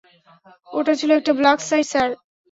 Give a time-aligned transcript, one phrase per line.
[0.67, 2.09] ওটা ছিল একটা ব্ল্যাক সাইট, স্যার।